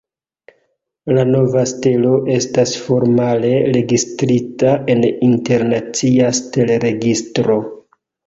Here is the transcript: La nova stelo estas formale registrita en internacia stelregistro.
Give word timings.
La 1.17 1.25
nova 1.33 1.65
stelo 1.71 2.13
estas 2.37 2.71
formale 2.85 3.51
registrita 3.77 4.73
en 4.95 5.05
internacia 5.29 6.33
stelregistro. 6.41 7.59